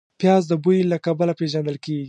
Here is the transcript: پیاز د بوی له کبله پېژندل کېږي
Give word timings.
پیاز 0.19 0.43
د 0.47 0.53
بوی 0.63 0.79
له 0.91 0.97
کبله 1.05 1.33
پېژندل 1.39 1.77
کېږي 1.83 1.99